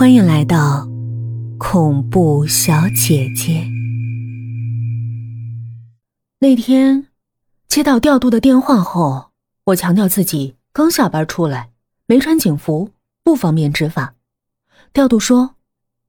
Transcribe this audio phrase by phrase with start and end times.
[0.00, 0.88] 欢迎来到
[1.58, 3.66] 恐怖小姐姐。
[6.38, 7.08] 那天
[7.68, 9.32] 接到调度的电话后，
[9.64, 11.68] 我强调自己刚下班出来，
[12.06, 12.92] 没穿警服，
[13.22, 14.14] 不方便执法。
[14.94, 15.56] 调度说，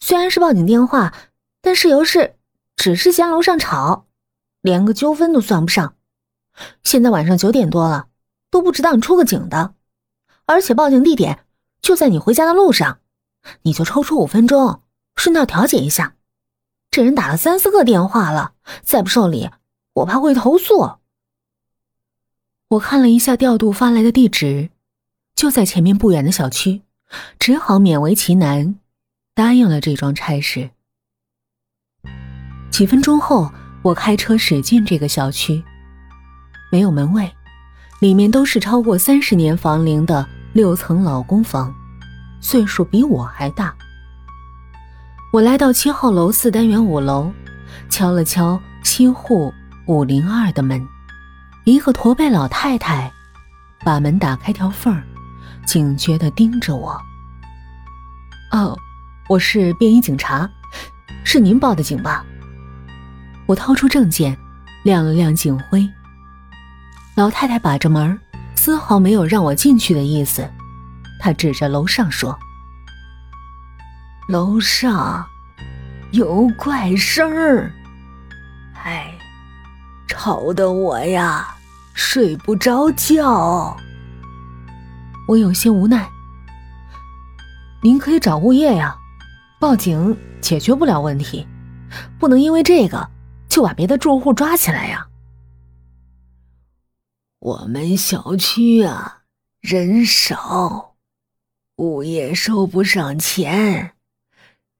[0.00, 1.14] 虽然是报警电话，
[1.62, 2.34] 但事由是
[2.76, 4.04] 只是嫌楼上吵，
[4.60, 5.94] 连个纠纷都算不上。
[6.84, 8.08] 现在晚上九点多了，
[8.50, 9.72] 都不值当出个警的，
[10.44, 11.38] 而且报警地点
[11.80, 12.98] 就在你回家的路上。
[13.62, 14.82] 你就抽出五分钟，
[15.16, 16.14] 顺道调解一下。
[16.90, 18.52] 这人打了三四个电话了，
[18.82, 19.50] 再不受理，
[19.94, 20.96] 我怕会投诉。
[22.68, 24.70] 我看了一下调度发来的地址，
[25.34, 26.82] 就在前面不远的小区，
[27.38, 28.76] 只好勉为其难，
[29.34, 30.70] 答应了这桩差事。
[32.70, 33.50] 几分钟后，
[33.82, 35.62] 我开车驶进这个小区，
[36.70, 37.32] 没有门卫，
[38.00, 41.74] 里面都是超过三十年房龄的六层老公房。
[42.40, 43.74] 岁数比我还大。
[45.32, 47.32] 我来到七号楼四单元五楼，
[47.90, 49.52] 敲了敲七户
[49.86, 50.86] 五零二的门，
[51.64, 53.12] 一个驼背老太太
[53.84, 55.02] 把门打开条缝儿，
[55.66, 56.98] 警觉的盯着我。
[58.50, 58.74] 哦，
[59.28, 60.48] 我是便衣警察，
[61.24, 62.24] 是您报的警吧？
[63.46, 64.36] 我掏出证件，
[64.82, 65.86] 亮了亮警徽。
[67.14, 68.18] 老太太把着门，
[68.54, 70.48] 丝毫没有让我进去的意思。
[71.18, 72.38] 他指着楼上说
[74.28, 75.26] ：“楼上
[76.12, 77.72] 有怪声儿，
[78.74, 79.12] 哎，
[80.06, 81.54] 吵得我呀
[81.92, 83.76] 睡不着觉。”
[85.28, 86.08] 我有些无奈
[87.82, 88.96] ：“您可以找物业呀，
[89.60, 91.46] 报警解决不了问题，
[92.18, 93.10] 不能因为这个
[93.48, 95.06] 就把别的住户抓起来呀。”
[97.40, 99.18] 我们小区啊
[99.60, 100.94] 人少。
[101.78, 103.94] 物业收不上钱，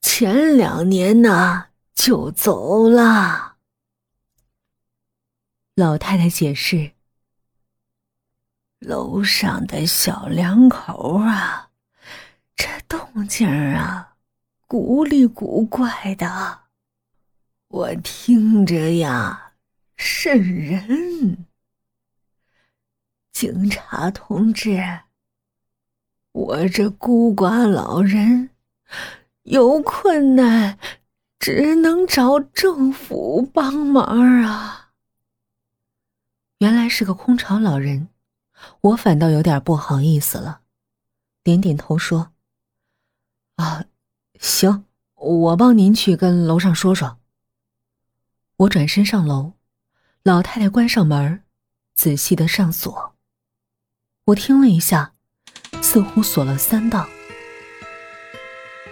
[0.00, 3.56] 前两年呢就走了。
[5.74, 6.92] 老太太解释
[8.78, 11.70] ：“楼上的小两口啊，
[12.54, 14.14] 这动静啊，
[14.68, 16.60] 古里古怪的，
[17.66, 19.54] 我听着呀
[19.96, 21.44] 瘆人。
[23.32, 24.80] 警察同志。”
[26.34, 28.50] 我这孤寡老人
[29.44, 30.76] 有困难，
[31.38, 34.04] 只能找政府帮忙
[34.42, 34.90] 啊。
[36.58, 38.08] 原来是个空巢老人，
[38.80, 40.62] 我反倒有点不好意思了，
[41.44, 42.32] 点点头说
[43.54, 43.84] ：“啊，
[44.40, 47.18] 行，我帮您去跟楼上说说。”
[48.58, 49.52] 我转身上楼，
[50.24, 51.44] 老太太关上门，
[51.94, 53.14] 仔细的上锁。
[54.24, 55.13] 我听了一下。
[55.94, 57.08] 似乎锁了三道。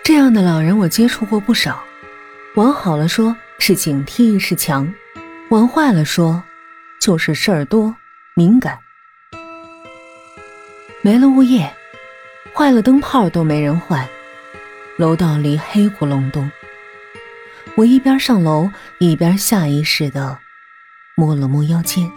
[0.05, 1.83] 这样的老人我接触过不少，
[2.55, 4.95] 往好了说是警惕意识强，
[5.51, 6.41] 往坏了说
[7.01, 7.93] 就是事儿多
[8.37, 8.79] 敏感。
[11.01, 11.69] 没了物业，
[12.55, 14.09] 坏了灯泡都没人换，
[14.97, 16.49] 楼道里黑咕隆咚。
[17.75, 18.71] 我一边上楼
[19.01, 20.39] 一边下意识的
[21.17, 22.09] 摸了摸腰间，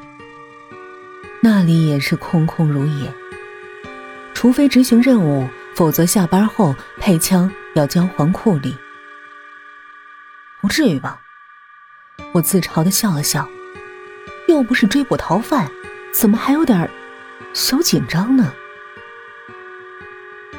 [1.42, 3.12] 那里也是空空如也。
[4.46, 8.78] 除非执行任务，否则下班后配枪要交还库里。
[10.62, 11.20] 不至于吧？
[12.32, 13.50] 我自嘲的笑了笑，
[14.48, 15.68] 又不是追捕逃犯，
[16.14, 16.88] 怎么还有点
[17.54, 18.54] 小紧张呢？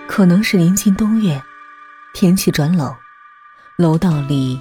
[0.08, 1.40] 可能是临近冬月，
[2.12, 2.92] 天气转冷，
[3.76, 4.60] 楼道里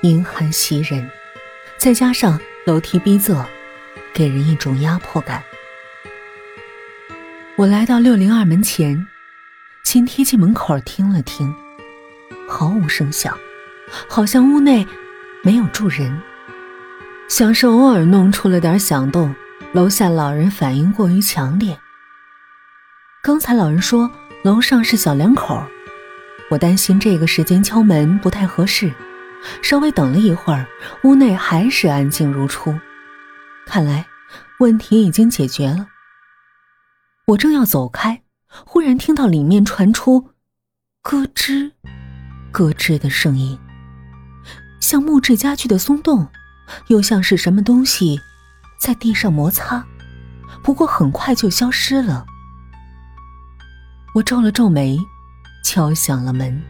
[0.00, 1.08] 阴寒袭人，
[1.78, 3.46] 再加上楼梯逼仄，
[4.12, 5.40] 给人一种压迫感。
[7.60, 9.06] 我来到六零二门前，
[9.82, 11.54] 先贴近门口听了听，
[12.48, 13.36] 毫无声响，
[14.08, 14.86] 好像屋内
[15.42, 16.22] 没有住人。
[17.28, 19.34] 像是偶尔弄出了点响动，
[19.74, 21.78] 楼下老人反应过于强烈。
[23.22, 24.10] 刚才老人说
[24.42, 25.62] 楼上是小两口，
[26.48, 28.90] 我担心这个时间敲门不太合适，
[29.60, 30.64] 稍微等了一会儿，
[31.02, 32.74] 屋内还是安静如初，
[33.66, 34.06] 看来
[34.60, 35.86] 问题已经解决了。
[37.26, 38.22] 我正要走开，
[38.66, 40.30] 忽然听到里面传出
[41.02, 41.72] 咯吱、
[42.50, 43.58] 咯吱的声音，
[44.80, 46.26] 像木质家具的松动，
[46.88, 48.20] 又像是什么东西
[48.80, 49.86] 在地上摩擦，
[50.62, 52.26] 不过很快就消失了。
[54.14, 54.98] 我皱了皱眉，
[55.62, 56.60] 敲响了门。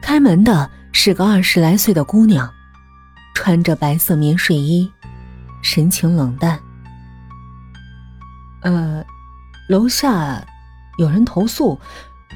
[0.00, 2.50] 开门的是个二十来岁的姑娘，
[3.34, 4.90] 穿着白色棉睡衣，
[5.62, 6.58] 神情冷淡。
[8.62, 9.04] 呃，
[9.68, 10.44] 楼下
[10.98, 11.80] 有人投诉，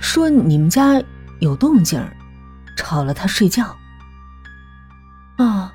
[0.01, 1.03] 说你们家
[1.41, 2.01] 有动静，
[2.77, 3.77] 吵了他睡觉。
[5.37, 5.73] 啊，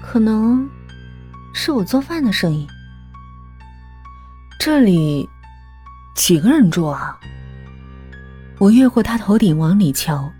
[0.00, 0.68] 可能
[1.52, 2.66] 是我做饭的声音。
[4.58, 5.28] 这里
[6.14, 7.18] 几个人住啊？
[8.58, 10.32] 我越过他头顶往里瞧，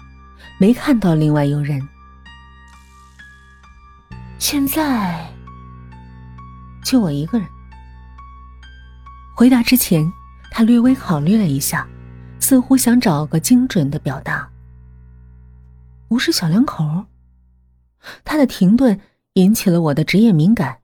[0.59, 1.87] 没看到另外有人。
[4.39, 5.29] 现在
[6.85, 7.47] 就我一个人。
[9.37, 10.11] 回答之前，
[10.49, 11.89] 他略微考虑了一下，
[12.39, 14.49] 似乎想找个精准的表达。
[16.07, 17.07] 不是小两口。
[18.23, 19.01] 他的停顿
[19.33, 20.83] 引起了我的职业敏感，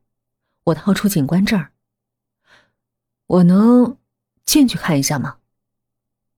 [0.64, 1.64] 我掏出警官证
[3.26, 3.96] 我能
[4.44, 5.36] 进去看一下吗？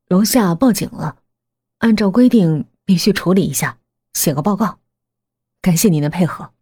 [0.09, 1.17] 楼下报警了，
[1.79, 3.79] 按照规定必须处理一下，
[4.12, 4.81] 写个报告。
[5.62, 6.53] 感谢您的配合。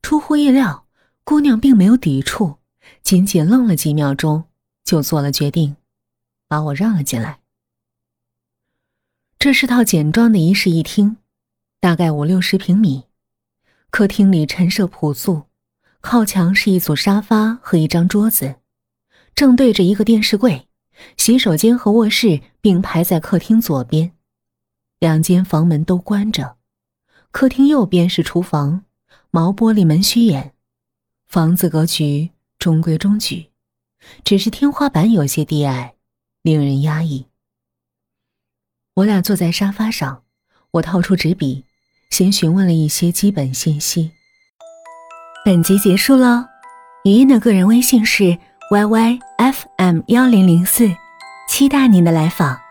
[0.00, 0.86] 出乎意料，
[1.24, 2.56] 姑娘并没有抵触，
[3.02, 4.44] 仅仅愣了几秒钟，
[4.84, 5.76] 就做了决定，
[6.48, 7.40] 把我让了进来。
[9.38, 11.16] 这是套简装的一室一厅，
[11.80, 13.04] 大概五六十平米。
[13.90, 15.42] 客厅里陈设朴素，
[16.00, 18.56] 靠墙是一组沙发和一张桌子，
[19.34, 20.68] 正对着一个电视柜。
[21.16, 24.12] 洗手间和卧室并排在客厅左边，
[25.00, 26.56] 两间房门都关着。
[27.32, 28.84] 客厅右边是厨房，
[29.30, 30.54] 毛玻璃门虚掩。
[31.26, 32.30] 房子格局
[32.62, 33.50] 中规中矩，
[34.22, 35.94] 只是天花板有些低矮，
[36.42, 37.26] 令人压抑。
[38.94, 40.22] 我俩坐在沙发上，
[40.70, 41.64] 我掏出纸笔，
[42.10, 44.12] 先询问了一些基本信息。
[45.44, 46.44] 本集结束喽，
[47.04, 48.38] 语音的个人微信是。
[48.70, 50.88] yy fm 幺零零四，
[51.46, 52.61] 期待您的来访。